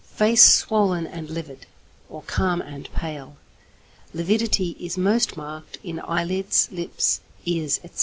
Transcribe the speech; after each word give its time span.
_Face 0.03 0.41
swollen 0.41 1.05
and 1.05 1.29
livid, 1.29 1.67
or 2.09 2.23
calm 2.23 2.59
and 2.59 2.91
pale; 2.91 3.37
lividity 4.15 4.75
is 4.79 4.97
most 4.97 5.37
marked 5.37 5.77
in 5.83 5.99
eyelids, 6.03 6.67
lips, 6.71 7.21
ears, 7.45 7.79
etc. 7.83 7.99